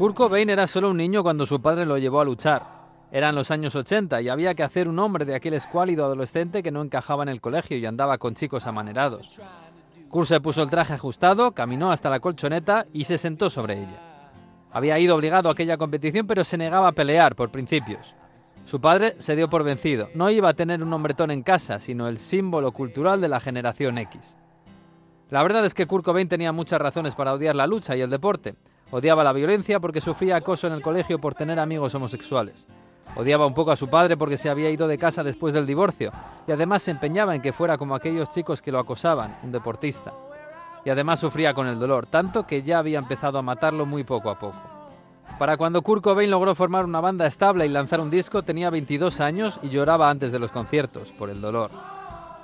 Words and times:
Kurt 0.00 0.16
Cobain 0.16 0.48
era 0.48 0.66
solo 0.66 0.88
un 0.88 0.96
niño 0.96 1.22
cuando 1.22 1.44
su 1.44 1.60
padre 1.60 1.84
lo 1.84 1.98
llevó 1.98 2.22
a 2.22 2.24
luchar. 2.24 2.62
Eran 3.12 3.34
los 3.34 3.50
años 3.50 3.76
80 3.76 4.22
y 4.22 4.30
había 4.30 4.54
que 4.54 4.62
hacer 4.62 4.88
un 4.88 4.98
hombre 4.98 5.26
de 5.26 5.34
aquel 5.34 5.52
escuálido 5.52 6.06
adolescente 6.06 6.62
que 6.62 6.70
no 6.70 6.80
encajaba 6.80 7.22
en 7.22 7.28
el 7.28 7.42
colegio 7.42 7.76
y 7.76 7.84
andaba 7.84 8.16
con 8.16 8.34
chicos 8.34 8.66
amanerados. 8.66 9.38
Kurt 10.08 10.26
se 10.26 10.40
puso 10.40 10.62
el 10.62 10.70
traje 10.70 10.94
ajustado, 10.94 11.52
caminó 11.52 11.92
hasta 11.92 12.08
la 12.08 12.20
colchoneta 12.20 12.86
y 12.94 13.04
se 13.04 13.18
sentó 13.18 13.50
sobre 13.50 13.74
ella. 13.74 14.00
Había 14.72 14.98
ido 14.98 15.14
obligado 15.14 15.50
a 15.50 15.52
aquella 15.52 15.76
competición, 15.76 16.26
pero 16.26 16.44
se 16.44 16.56
negaba 16.56 16.88
a 16.88 16.92
pelear 16.92 17.36
por 17.36 17.50
principios. 17.50 18.14
Su 18.64 18.80
padre 18.80 19.16
se 19.18 19.36
dio 19.36 19.50
por 19.50 19.64
vencido. 19.64 20.08
No 20.14 20.30
iba 20.30 20.48
a 20.48 20.54
tener 20.54 20.82
un 20.82 20.94
hombretón 20.94 21.30
en 21.30 21.42
casa, 21.42 21.78
sino 21.78 22.08
el 22.08 22.16
símbolo 22.16 22.72
cultural 22.72 23.20
de 23.20 23.28
la 23.28 23.38
generación 23.38 23.98
X. 23.98 24.34
La 25.28 25.42
verdad 25.42 25.66
es 25.66 25.74
que 25.74 25.86
Kurt 25.86 26.06
Cobain 26.06 26.26
tenía 26.26 26.52
muchas 26.52 26.80
razones 26.80 27.14
para 27.14 27.34
odiar 27.34 27.54
la 27.54 27.66
lucha 27.66 27.94
y 27.98 28.00
el 28.00 28.08
deporte. 28.08 28.54
Odiaba 28.92 29.22
la 29.22 29.32
violencia 29.32 29.78
porque 29.78 30.00
sufría 30.00 30.36
acoso 30.36 30.66
en 30.66 30.72
el 30.72 30.82
colegio 30.82 31.20
por 31.20 31.34
tener 31.34 31.60
amigos 31.60 31.94
homosexuales. 31.94 32.66
Odiaba 33.14 33.46
un 33.46 33.54
poco 33.54 33.70
a 33.70 33.76
su 33.76 33.88
padre 33.88 34.16
porque 34.16 34.36
se 34.36 34.50
había 34.50 34.70
ido 34.70 34.88
de 34.88 34.98
casa 34.98 35.22
después 35.22 35.54
del 35.54 35.66
divorcio 35.66 36.10
y 36.46 36.52
además 36.52 36.82
se 36.82 36.90
empeñaba 36.90 37.34
en 37.34 37.42
que 37.42 37.52
fuera 37.52 37.78
como 37.78 37.94
aquellos 37.94 38.30
chicos 38.30 38.60
que 38.60 38.72
lo 38.72 38.80
acosaban, 38.80 39.38
un 39.44 39.52
deportista. 39.52 40.12
Y 40.84 40.90
además 40.90 41.20
sufría 41.20 41.54
con 41.54 41.68
el 41.68 41.78
dolor, 41.78 42.06
tanto 42.06 42.46
que 42.46 42.62
ya 42.62 42.78
había 42.78 42.98
empezado 42.98 43.38
a 43.38 43.42
matarlo 43.42 43.86
muy 43.86 44.02
poco 44.02 44.30
a 44.30 44.38
poco. 44.38 44.60
Para 45.38 45.56
cuando 45.56 45.82
Kurt 45.82 46.02
Cobain 46.02 46.30
logró 46.30 46.54
formar 46.56 46.84
una 46.84 47.00
banda 47.00 47.26
estable 47.26 47.66
y 47.66 47.68
lanzar 47.68 48.00
un 48.00 48.10
disco, 48.10 48.42
tenía 48.42 48.70
22 48.70 49.20
años 49.20 49.60
y 49.62 49.68
lloraba 49.68 50.10
antes 50.10 50.32
de 50.32 50.38
los 50.38 50.50
conciertos, 50.50 51.12
por 51.12 51.30
el 51.30 51.40
dolor. 51.40 51.70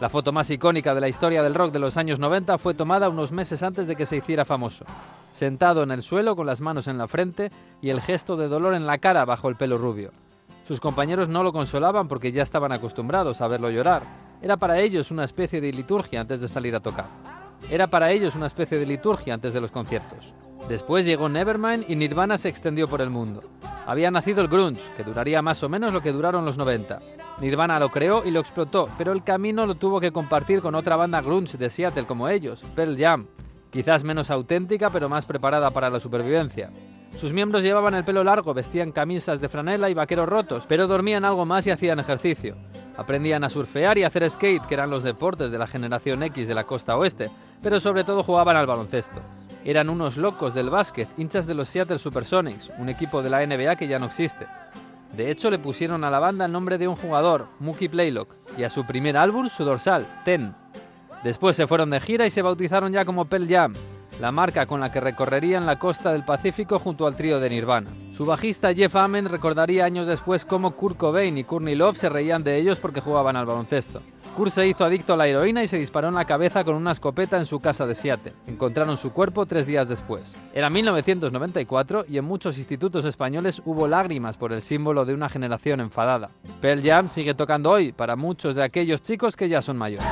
La 0.00 0.10
foto 0.10 0.32
más 0.32 0.50
icónica 0.50 0.94
de 0.94 1.00
la 1.00 1.08
historia 1.08 1.42
del 1.42 1.54
rock 1.54 1.72
de 1.72 1.78
los 1.78 1.96
años 1.96 2.18
90 2.18 2.58
fue 2.58 2.74
tomada 2.74 3.08
unos 3.08 3.32
meses 3.32 3.62
antes 3.62 3.86
de 3.86 3.96
que 3.96 4.06
se 4.06 4.16
hiciera 4.16 4.44
famoso 4.44 4.84
sentado 5.34 5.82
en 5.82 5.90
el 5.90 6.02
suelo 6.02 6.36
con 6.36 6.46
las 6.46 6.60
manos 6.60 6.86
en 6.86 6.96
la 6.96 7.08
frente 7.08 7.50
y 7.82 7.90
el 7.90 8.00
gesto 8.00 8.36
de 8.36 8.48
dolor 8.48 8.72
en 8.72 8.86
la 8.86 8.98
cara 8.98 9.24
bajo 9.24 9.48
el 9.48 9.56
pelo 9.56 9.76
rubio. 9.76 10.12
Sus 10.66 10.80
compañeros 10.80 11.28
no 11.28 11.42
lo 11.42 11.52
consolaban 11.52 12.08
porque 12.08 12.32
ya 12.32 12.42
estaban 12.42 12.72
acostumbrados 12.72 13.40
a 13.40 13.48
verlo 13.48 13.68
llorar. 13.68 14.02
Era 14.40 14.56
para 14.56 14.78
ellos 14.80 15.10
una 15.10 15.24
especie 15.24 15.60
de 15.60 15.72
liturgia 15.72 16.20
antes 16.20 16.40
de 16.40 16.48
salir 16.48 16.74
a 16.76 16.80
tocar. 16.80 17.06
Era 17.68 17.88
para 17.88 18.12
ellos 18.12 18.36
una 18.36 18.46
especie 18.46 18.78
de 18.78 18.86
liturgia 18.86 19.34
antes 19.34 19.52
de 19.52 19.60
los 19.60 19.72
conciertos. 19.72 20.32
Después 20.68 21.04
llegó 21.04 21.28
Nevermind 21.28 21.84
y 21.88 21.96
Nirvana 21.96 22.38
se 22.38 22.48
extendió 22.48 22.86
por 22.86 23.00
el 23.00 23.10
mundo. 23.10 23.42
Había 23.86 24.10
nacido 24.10 24.40
el 24.40 24.48
grunge, 24.48 24.88
que 24.96 25.02
duraría 25.02 25.42
más 25.42 25.62
o 25.62 25.68
menos 25.68 25.92
lo 25.92 26.00
que 26.00 26.12
duraron 26.12 26.44
los 26.44 26.56
90. 26.56 27.00
Nirvana 27.40 27.80
lo 27.80 27.90
creó 27.90 28.24
y 28.24 28.30
lo 28.30 28.40
explotó, 28.40 28.88
pero 28.96 29.12
el 29.12 29.24
camino 29.24 29.66
lo 29.66 29.74
tuvo 29.74 30.00
que 30.00 30.12
compartir 30.12 30.62
con 30.62 30.76
otra 30.76 30.96
banda 30.96 31.20
grunge 31.20 31.58
de 31.58 31.68
Seattle 31.68 32.06
como 32.06 32.28
ellos, 32.28 32.62
Pearl 32.74 32.96
Jam, 32.96 33.26
quizás 33.74 34.04
menos 34.04 34.30
auténtica 34.30 34.88
pero 34.88 35.08
más 35.08 35.26
preparada 35.26 35.68
para 35.72 35.90
la 35.90 35.98
supervivencia. 35.98 36.70
Sus 37.18 37.32
miembros 37.32 37.64
llevaban 37.64 37.94
el 37.94 38.04
pelo 38.04 38.22
largo, 38.22 38.54
vestían 38.54 38.92
camisas 38.92 39.40
de 39.40 39.48
franela 39.48 39.90
y 39.90 39.94
vaqueros 39.94 40.28
rotos, 40.28 40.64
pero 40.68 40.86
dormían 40.86 41.24
algo 41.24 41.44
más 41.44 41.66
y 41.66 41.72
hacían 41.72 41.98
ejercicio. 41.98 42.54
Aprendían 42.96 43.42
a 43.42 43.50
surfear 43.50 43.98
y 43.98 44.04
hacer 44.04 44.30
skate, 44.30 44.64
que 44.66 44.74
eran 44.74 44.90
los 44.90 45.02
deportes 45.02 45.50
de 45.50 45.58
la 45.58 45.66
generación 45.66 46.22
X 46.22 46.46
de 46.46 46.54
la 46.54 46.64
costa 46.64 46.96
oeste, 46.96 47.30
pero 47.62 47.80
sobre 47.80 48.04
todo 48.04 48.22
jugaban 48.22 48.56
al 48.56 48.68
baloncesto. 48.68 49.20
Eran 49.64 49.90
unos 49.90 50.16
locos 50.16 50.54
del 50.54 50.70
básquet, 50.70 51.08
hinchas 51.16 51.44
de 51.48 51.54
los 51.54 51.68
Seattle 51.68 51.98
Supersonics, 51.98 52.70
un 52.78 52.88
equipo 52.88 53.22
de 53.22 53.30
la 53.30 53.44
NBA 53.44 53.74
que 53.74 53.88
ya 53.88 53.98
no 53.98 54.06
existe. 54.06 54.46
De 55.16 55.32
hecho, 55.32 55.50
le 55.50 55.58
pusieron 55.58 56.04
a 56.04 56.10
la 56.10 56.20
banda 56.20 56.44
el 56.44 56.52
nombre 56.52 56.78
de 56.78 56.86
un 56.86 56.94
jugador, 56.94 57.48
Mookie 57.58 57.88
Playlock, 57.88 58.36
y 58.56 58.62
a 58.62 58.70
su 58.70 58.84
primer 58.86 59.16
álbum 59.16 59.48
su 59.48 59.64
dorsal, 59.64 60.06
Ten, 60.24 60.54
Después 61.24 61.56
se 61.56 61.66
fueron 61.66 61.88
de 61.88 62.00
gira 62.00 62.26
y 62.26 62.30
se 62.30 62.42
bautizaron 62.42 62.92
ya 62.92 63.06
como 63.06 63.24
Pearl 63.24 63.48
Jam, 63.48 63.72
la 64.20 64.30
marca 64.30 64.66
con 64.66 64.78
la 64.80 64.92
que 64.92 65.00
recorrerían 65.00 65.64
la 65.64 65.78
costa 65.78 66.12
del 66.12 66.22
Pacífico 66.22 66.78
junto 66.78 67.06
al 67.06 67.16
trío 67.16 67.40
de 67.40 67.48
Nirvana. 67.48 67.88
Su 68.14 68.26
bajista 68.26 68.74
Jeff 68.74 68.94
Amen 68.94 69.30
recordaría 69.30 69.86
años 69.86 70.06
después 70.06 70.44
cómo 70.44 70.72
Kurt 70.72 70.98
Cobain 70.98 71.38
y 71.38 71.44
Courtney 71.44 71.76
Love 71.76 71.96
se 71.96 72.10
reían 72.10 72.44
de 72.44 72.58
ellos 72.58 72.78
porque 72.78 73.00
jugaban 73.00 73.36
al 73.36 73.46
baloncesto. 73.46 74.02
Kurt 74.36 74.52
se 74.52 74.66
hizo 74.66 74.84
adicto 74.84 75.14
a 75.14 75.16
la 75.16 75.26
heroína 75.26 75.64
y 75.64 75.68
se 75.68 75.78
disparó 75.78 76.08
en 76.08 76.14
la 76.14 76.26
cabeza 76.26 76.62
con 76.62 76.74
una 76.74 76.92
escopeta 76.92 77.38
en 77.38 77.46
su 77.46 77.58
casa 77.60 77.86
de 77.86 77.94
Seattle. 77.94 78.34
Encontraron 78.46 78.98
su 78.98 79.10
cuerpo 79.10 79.46
tres 79.46 79.66
días 79.66 79.88
después. 79.88 80.34
Era 80.52 80.68
1994 80.68 82.04
y 82.06 82.18
en 82.18 82.24
muchos 82.26 82.58
institutos 82.58 83.06
españoles 83.06 83.62
hubo 83.64 83.88
lágrimas 83.88 84.36
por 84.36 84.52
el 84.52 84.60
símbolo 84.60 85.06
de 85.06 85.14
una 85.14 85.30
generación 85.30 85.80
enfadada. 85.80 86.30
Pearl 86.60 86.82
Jam 86.82 87.08
sigue 87.08 87.32
tocando 87.32 87.70
hoy 87.70 87.92
para 87.92 88.14
muchos 88.14 88.54
de 88.54 88.62
aquellos 88.62 89.00
chicos 89.00 89.36
que 89.36 89.48
ya 89.48 89.62
son 89.62 89.78
mayores. 89.78 90.06